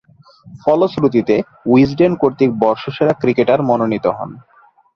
ফলশ্রুতিতে 0.61 1.35
উইজডেন 1.65 2.11
কর্তৃক 2.21 2.51
বর্ষসেরা 2.63 3.13
ক্রিকেটার 3.13 3.59
মনোনীত 3.63 4.05
হন। 4.17 4.29